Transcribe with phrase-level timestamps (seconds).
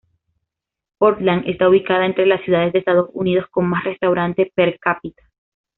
[0.97, 5.21] Portland está ubicada entre las ciudades de Estados Unidos con más restaurantes per cápita.